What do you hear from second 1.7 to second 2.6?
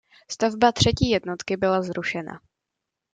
zrušena.